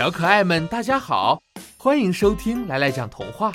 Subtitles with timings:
[0.00, 1.42] 小可爱们，大家好，
[1.76, 3.52] 欢迎收听来来讲童话。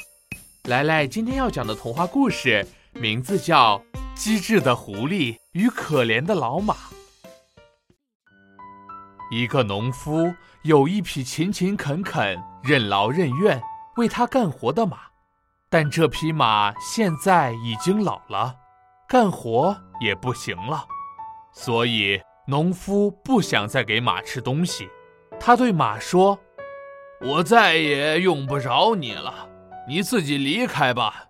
[0.66, 3.79] 来来今天要讲的童话故事名字叫
[4.14, 6.76] 《机智的狐狸与可怜的老马》。
[9.31, 10.31] 一个农夫
[10.62, 13.59] 有一匹勤勤恳恳、任劳任怨
[13.96, 15.00] 为他干活的马，
[15.68, 18.55] 但这匹马现在已经老了，
[19.09, 20.86] 干活也不行了，
[21.52, 24.88] 所以农夫不想再给马吃东西。
[25.39, 26.39] 他对马说
[27.21, 29.48] ：“我再也用不着你了，
[29.88, 31.26] 你自己离开吧。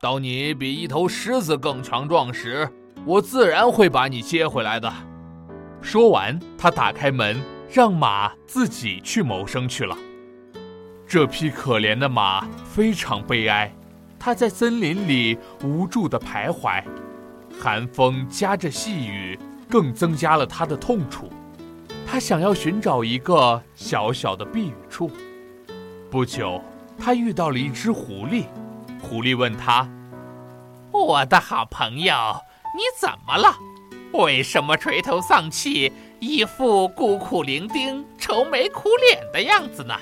[0.00, 2.68] 当你比一头狮子更强壮时，
[3.04, 4.92] 我自然会把你接回来的。”
[5.80, 9.96] 说完，他打开门，让马自己去谋生去了。
[11.06, 13.72] 这匹可怜的马非常悲哀，
[14.18, 16.82] 它在森林里无助地徘徊，
[17.60, 19.38] 寒风夹着细雨，
[19.68, 21.28] 更增加了它的痛楚。
[22.12, 25.10] 他想要寻找一个小小的避雨处。
[26.10, 26.60] 不久，
[26.98, 28.44] 他遇到了一只狐狸。
[29.00, 29.88] 狐狸问他
[30.92, 32.14] ：“我的好朋友，
[32.76, 33.56] 你怎么了？
[34.12, 35.90] 为什么垂头丧气，
[36.20, 39.94] 一副孤苦伶仃、愁眉苦脸的样子呢？”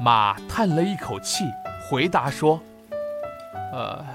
[0.00, 1.42] 马叹了一口气，
[1.90, 2.60] 回答说
[3.74, 4.06] ：“呃，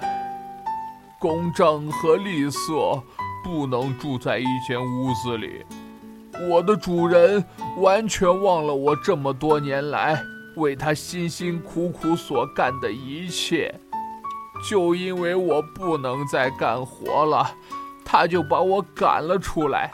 [1.19, 3.03] 公正和利索
[3.43, 5.65] 不能住在一间屋子里。”
[6.39, 7.43] 我的主人
[7.77, 10.21] 完全忘了我这么多年来
[10.55, 13.73] 为他辛辛苦苦所干的一切，
[14.69, 17.51] 就因为我不能再干活了，
[18.05, 19.89] 他就把我赶了出来，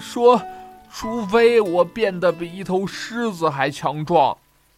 [0.00, 0.40] 说，
[0.90, 4.36] 除非我变得比一头狮子还强壮，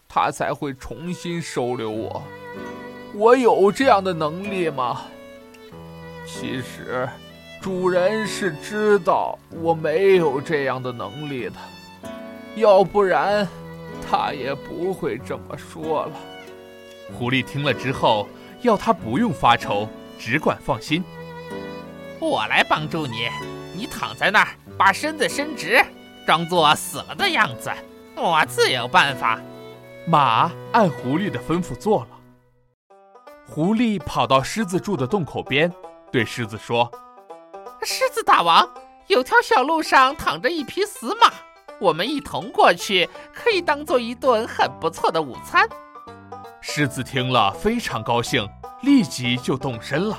[0.08, 2.22] 他才会重新收留我。
[3.14, 5.02] 我有这样的能力吗？
[6.26, 7.08] 其实。
[7.60, 11.54] 主人是知道我没有这样的能力的，
[12.54, 13.46] 要不然
[14.08, 16.12] 他也不会这么说了。
[17.18, 18.28] 狐狸听了之后，
[18.62, 21.02] 要他不用发愁，只管放心。
[22.20, 23.28] 我来帮助你，
[23.74, 25.84] 你躺在那儿，把身子伸直，
[26.26, 27.70] 装作死了的样子，
[28.16, 29.40] 我自有办法。
[30.06, 32.08] 马按狐狸的吩咐做了。
[33.46, 35.72] 狐狸跑到狮子住的洞口边，
[36.12, 36.90] 对狮子说。
[37.82, 38.68] 狮子大王，
[39.06, 41.32] 有条小路上躺着一匹死马，
[41.80, 45.68] 我们一同过去，可以当做一顿很不错的午餐。
[46.60, 48.48] 狮子听了非常高兴，
[48.82, 50.18] 立即就动身了。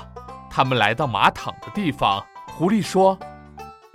[0.50, 3.16] 他们来到马躺的地方，狐狸说：“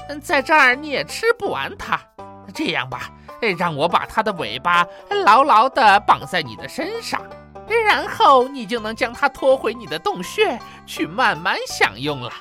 [0.07, 1.99] 嗯，在这儿你也吃不完它。
[2.53, 3.09] 这样吧，
[3.57, 4.85] 让我把它的尾巴
[5.25, 7.21] 牢牢地绑在你的身上，
[7.87, 12.31] 然后你就能将它拖回你的洞穴去慢慢享用了。”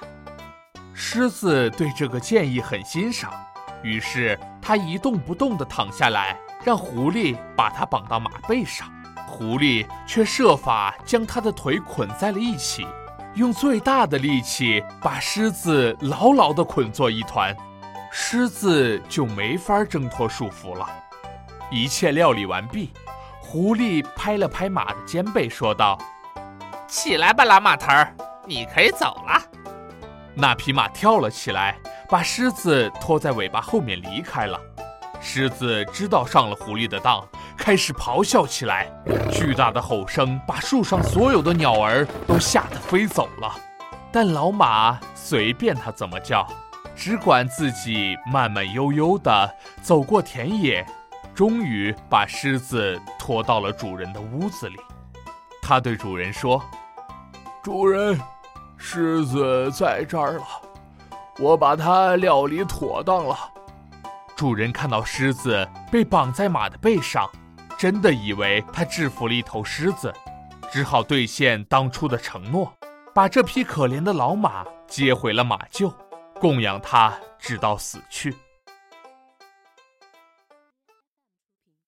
[0.97, 3.33] 狮子对这个建议很欣赏，
[3.83, 8.89] 于是他一动不动地躺下来，让狐狸把它绑到马背上。
[9.27, 12.87] 狐狸却设法将他的腿捆在了一起，
[13.35, 17.55] 用最大的力气把狮子牢牢地捆作一团，
[18.13, 20.89] 狮子就没法挣脱束缚了。
[21.73, 22.93] 一切料理完毕，
[23.41, 25.99] 狐狸拍了拍马的肩背，说道
[26.87, 28.15] ：“起来吧，老马头儿，
[28.47, 29.43] 你可以走了。”
[30.37, 31.79] 那匹马跳了起来，
[32.09, 34.61] 把狮子拖在尾巴后面离开了。
[35.21, 38.91] 狮子知道上了狐狸的当，开始咆哮起来，
[39.33, 43.55] 巨大的吼声把树上所有的鸟儿都吓得飞走了。
[44.13, 46.47] 但老马随便它怎么叫，
[46.95, 49.51] 只管自己慢慢悠悠地
[49.81, 50.85] 走过田野，
[51.35, 54.77] 终于把狮子拖到了主人的屋子里。
[55.63, 56.63] 他对主人说
[57.65, 58.21] ：“主人。”
[58.87, 60.45] 狮子在这儿了，
[61.39, 63.35] 我把它料理妥当了。
[64.37, 67.27] 主人看到狮子被绑在马的背上，
[67.79, 70.13] 真的以为他制服了一头狮子，
[70.71, 72.71] 只好兑现当初的承诺，
[73.15, 75.91] 把这匹可怜的老马接回了马厩，
[76.39, 78.37] 供养它直到死去。